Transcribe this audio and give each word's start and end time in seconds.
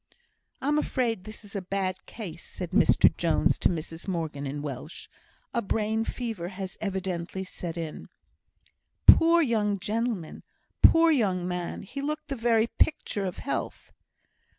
"I 0.63 0.67
am 0.67 0.79
afraid 0.79 1.25
this 1.25 1.45
is 1.45 1.55
a 1.55 1.61
bad 1.61 2.07
case," 2.07 2.43
said 2.43 2.71
Mr 2.71 3.15
Jones 3.15 3.59
to 3.59 3.69
Mrs 3.69 4.07
Morgan 4.07 4.47
in 4.47 4.63
Welsh. 4.63 5.07
"A 5.53 5.61
brain 5.61 6.05
fever 6.05 6.47
has 6.47 6.75
evidently 6.81 7.43
set 7.43 7.77
in." 7.77 8.09
"Poor 9.05 9.43
young 9.43 9.77
gentleman! 9.77 10.41
poor 10.81 11.11
young 11.11 11.47
man! 11.47 11.83
He 11.83 12.01
looked 12.01 12.29
the 12.29 12.35
very 12.35 12.65
picture 12.79 13.25
of 13.25 13.37
health!" 13.45 13.93